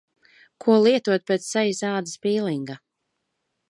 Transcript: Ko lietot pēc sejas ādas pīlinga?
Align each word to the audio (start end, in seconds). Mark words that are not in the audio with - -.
Ko 0.65 0.77
lietot 0.85 1.29
pēc 1.33 1.47
sejas 1.51 1.85
ādas 1.91 2.19
pīlinga? 2.27 2.83